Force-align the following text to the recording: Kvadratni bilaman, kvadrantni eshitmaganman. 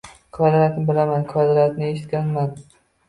Kvadratni 0.37 0.85
bilaman, 0.87 1.25
kvadrantni 1.33 1.91
eshitmaganman. 1.91 2.51